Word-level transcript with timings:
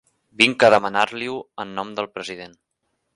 Vinc 0.41 0.63
a 0.67 0.69
demanar-li-ho 0.73 1.37
en 1.65 1.75
nom 1.81 1.91
del 1.99 2.09
president. 2.17 2.57